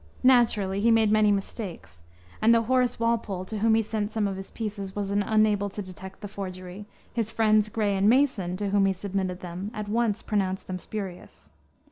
Naturally 0.23 0.81
he 0.81 0.89
made 0.89 1.11
many 1.11 1.31
mistakes, 1.31 2.01
and 2.41 2.55
though 2.55 2.63
Horace 2.63 2.99
Walpole, 2.99 3.45
to 3.45 3.59
whom 3.59 3.75
he 3.75 3.83
sent 3.83 4.11
some 4.11 4.27
of 4.27 4.35
his 4.35 4.49
pieces, 4.49 4.95
was 4.95 5.11
unable 5.11 5.69
to 5.69 5.81
detect 5.83 6.21
the 6.21 6.27
forgery, 6.27 6.87
his 7.13 7.29
friends, 7.29 7.69
Gray 7.69 7.95
and 7.95 8.09
Mason, 8.09 8.57
to 8.57 8.69
whom 8.71 8.87
he 8.87 8.93
submitted 8.93 9.41
them, 9.41 9.69
at 9.75 9.87
once 9.87 10.23
pronounced 10.23 10.65
them 10.65 10.79
spurious. 10.79 11.51